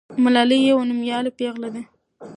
[0.23, 1.81] ملالۍ یوه نومیالۍ پیغله ده.